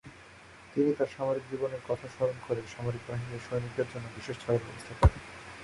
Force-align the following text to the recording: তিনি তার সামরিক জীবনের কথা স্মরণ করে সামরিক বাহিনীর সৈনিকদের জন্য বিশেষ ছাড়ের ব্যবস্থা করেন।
তিনি 0.73 0.91
তার 0.97 1.09
সামরিক 1.17 1.45
জীবনের 1.51 1.81
কথা 1.87 2.07
স্মরণ 2.07 2.37
করে 2.47 2.61
সামরিক 2.75 3.03
বাহিনীর 3.07 3.45
সৈনিকদের 3.47 3.87
জন্য 3.93 4.05
বিশেষ 4.15 4.35
ছাড়ের 4.43 4.63
ব্যবস্থা 4.65 4.93
করেন। 4.99 5.19